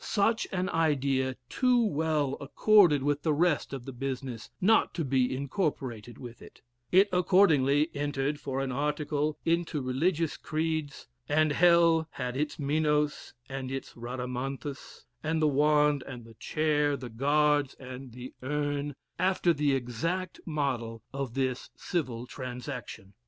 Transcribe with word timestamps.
Such 0.03 0.47
an 0.51 0.67
idea 0.67 1.35
too 1.47 1.85
well 1.85 2.35
accorded 2.41 3.03
with 3.03 3.21
the 3.21 3.35
rest 3.35 3.71
of 3.71 3.85
the 3.85 3.91
business 3.93 4.49
not 4.59 4.95
to 4.95 5.05
be 5.05 5.31
incorporated 5.35 6.17
with 6.17 6.41
it; 6.41 6.63
it 6.91 7.07
accordingly 7.13 7.91
entered 7.93 8.39
for 8.39 8.61
an 8.61 8.71
article 8.71 9.37
into 9.45 9.79
religious 9.79 10.37
creeds, 10.37 11.07
and 11.29 11.51
hell 11.51 12.07
had 12.13 12.35
its 12.35 12.57
Minos 12.57 13.35
and 13.47 13.71
its 13.71 13.93
Radamanthus, 13.95 15.05
with 15.23 15.39
the 15.39 15.47
wand, 15.47 16.03
the 16.07 16.35
chair, 16.39 16.97
the 16.97 17.07
guards, 17.07 17.75
and 17.75 18.11
the 18.11 18.33
urn, 18.41 18.95
after 19.19 19.53
the 19.53 19.75
exact 19.75 20.39
model 20.47 21.03
of 21.13 21.35
this 21.35 21.69
civil 21.75 22.25
transaction. 22.25 23.13